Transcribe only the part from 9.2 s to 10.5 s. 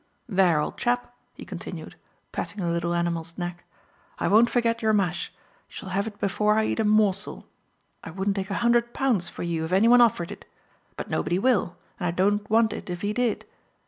for you if any one offered it;